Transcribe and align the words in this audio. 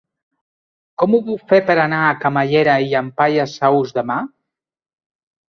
Com 1.03 1.17
ho 1.17 1.19
puc 1.27 1.43
fer 1.51 1.59
per 1.67 1.75
anar 1.83 1.99
a 2.05 2.15
Camallera 2.23 2.79
i 2.87 2.89
Llampaies 2.95 3.55
Saus 3.61 3.95
demà? 4.01 4.19